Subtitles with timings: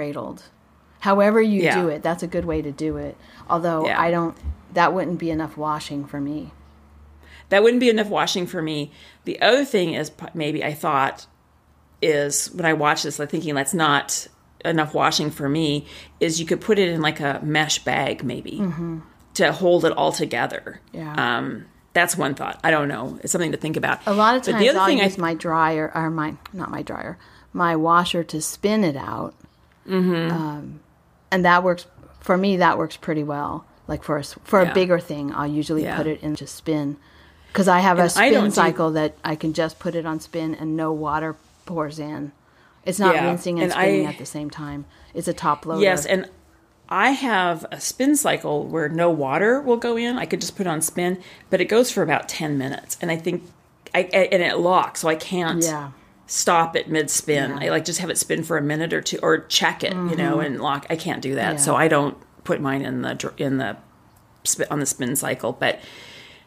[0.00, 0.44] cradled.
[1.00, 1.80] However you Yeah.
[1.82, 3.16] do it, that's a good way to do it.
[3.48, 4.00] Although Yeah.
[4.00, 4.36] I don't,
[4.74, 6.52] that wouldn't be enough washing for me.
[7.48, 8.92] That wouldn't be enough washing for me.
[9.24, 11.26] The other thing is maybe I thought
[12.00, 14.28] is when I watched this, like thinking that's not
[14.64, 15.86] enough washing for me.
[16.20, 18.62] Is you could put it in like a mesh bag maybe
[19.34, 20.80] to hold it all together.
[20.92, 21.12] Yeah.
[21.38, 22.60] Um, that's one thought.
[22.62, 23.18] I don't know.
[23.22, 23.98] It's something to think about.
[24.06, 26.36] A lot of But times the other I'll thing I use my dryer or my
[26.52, 27.18] not my dryer,
[27.52, 29.34] my washer to spin it out.
[29.90, 30.30] Mm-hmm.
[30.32, 30.80] Um,
[31.30, 31.86] and that works
[32.20, 32.56] for me.
[32.58, 33.64] That works pretty well.
[33.88, 34.70] Like for a, for Yeah.
[34.70, 35.96] a bigger thing, I'll usually Yeah.
[35.96, 36.96] put it in to spin
[37.48, 40.06] because I have a And don't spin do- cycle that I can just put it
[40.06, 42.32] on spin and no water pours in.
[42.84, 44.84] It's not Yeah, rinsing and, and spinning I- at the same time.
[45.12, 45.82] It's a top loader.
[45.82, 46.28] Yes, and
[46.88, 50.18] I have a spin cycle where no water will go in.
[50.18, 51.18] I could just put it on spin,
[51.50, 53.44] but it goes for about ten minutes, and I think
[53.94, 55.90] I and it locks, so I can't Yeah.
[56.32, 57.52] Stop it mid spin.
[57.58, 60.14] I like just have it spin for a minute or two, or check it, you
[60.14, 60.86] know, and lock.
[60.88, 61.58] I can't do that, Mm-hmm.
[61.58, 61.64] Yeah.
[61.64, 63.76] so I don't put mine in the in the
[64.70, 65.52] on the spin cycle.
[65.52, 65.80] But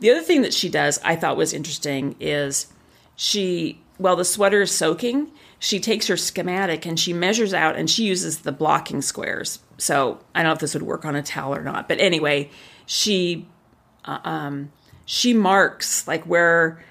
[0.00, 2.68] the other thing that she does, I thought was interesting, is
[3.16, 7.88] she while the sweater is soaking, she takes her schematic and she measures out and
[7.88, 9.58] she uses the blocking squares.
[9.78, 12.50] So I don't know if this would work on a towel or not, but anyway,
[12.86, 13.46] she
[14.06, 14.72] uh, um,
[15.04, 16.82] she marks like where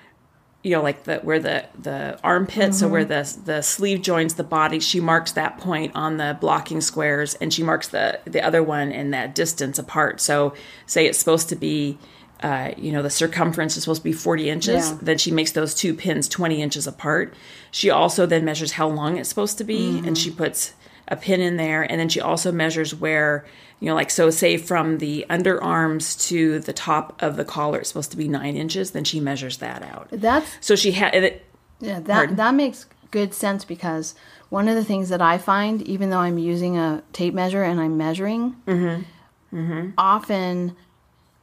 [0.66, 4.44] you know like the where the the armpit so where the the sleeve joins the
[4.44, 8.63] body she marks that point on the blocking squares and she marks the the other
[8.63, 10.19] one in that distance apart.
[10.19, 10.55] So
[10.88, 11.99] say it's supposed to be
[12.41, 14.97] uh, you know the circumference is supposed to be 40 inches Yeah.
[15.02, 17.33] then she makes those two pins 20 inches apart.
[17.72, 20.73] She also then measures how long it's supposed to be and she puts
[21.07, 23.45] a pin in there and then she also measures where
[23.79, 27.89] you know like so say from the underarms to the top of the collar it's
[27.89, 31.45] supposed to be nine inches then she measures that out That's so she had it.
[31.79, 32.35] Yeah, that Pardon?
[32.37, 34.15] that makes good sense because
[34.49, 37.79] one of the things that I find, even though I'm using a tape measure and
[37.79, 39.55] I'm measuring, mm-hmm.
[39.55, 39.89] Mm-hmm.
[39.97, 40.75] often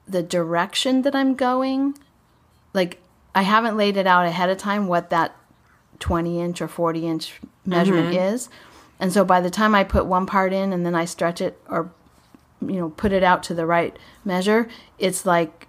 [0.06, 1.96] the direction that I'm going,
[2.72, 2.98] like
[3.34, 5.36] I haven't laid it out ahead of time what that
[6.00, 8.34] 20 inch or 40 inch measurement mm-hmm.
[8.34, 8.48] is.
[9.02, 11.60] And so by the time I put one part in and then I stretch it
[11.68, 11.92] or,
[12.60, 15.66] you know, put it out to the right measure, it's like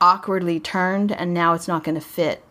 [0.00, 2.42] awkwardly turned and now it's not going to fit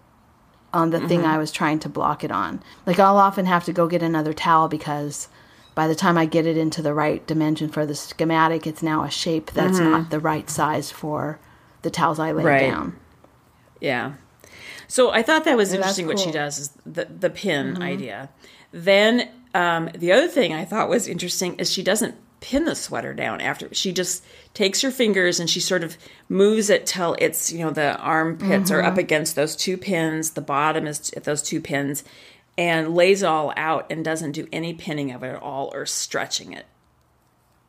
[0.74, 1.32] on the thing mm-hmm.
[1.32, 2.64] I was trying to block it on.
[2.86, 5.28] Like I'll often have to go get another towel because
[5.76, 9.04] by the time I get it into the right dimension for the schematic, it's now
[9.04, 9.92] a shape that's mm-hmm.
[9.92, 11.42] not the right size for
[11.82, 12.72] the towels I laid Right.
[12.72, 12.96] down.
[13.82, 14.14] Yeah.
[14.88, 16.08] So I thought that was that's interesting.
[16.08, 17.84] What she does is the the pin mm-hmm.
[17.84, 18.30] idea.
[18.72, 23.14] Then um, the other thing I thought was interesting is she doesn't pin the sweater
[23.14, 23.74] down after.
[23.74, 24.24] She just
[24.54, 25.98] takes her fingers and she sort of
[26.28, 30.32] moves it till it's you know the armpits are up against those two pins.
[30.32, 32.04] The bottom is at those two pins,
[32.58, 35.86] and lays it all out and doesn't do any pinning of it at all or
[35.86, 36.66] stretching it.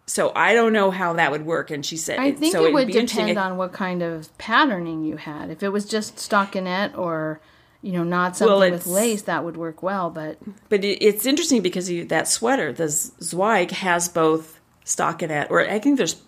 [0.06, 1.70] So I don't know how that would work.
[1.70, 5.16] And she said, I think so it would depend on what kind of patterning you
[5.16, 5.48] had.
[5.48, 7.40] If it was just stockinette or
[7.82, 10.10] you know not something with lace, that would work well.
[10.10, 10.38] But
[10.68, 15.98] But it's interesting because you, that sweater, the Zweig, has both stockinette, or I think
[15.98, 16.20] there's,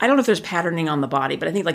[0.00, 1.74] I don't know if there's patterning on the body, but I think like